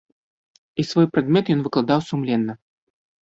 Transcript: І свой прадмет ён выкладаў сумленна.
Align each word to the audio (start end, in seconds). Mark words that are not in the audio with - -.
І 0.83 0.85
свой 0.91 1.07
прадмет 1.17 1.45
ён 1.55 1.61
выкладаў 1.67 1.99
сумленна. 2.09 2.53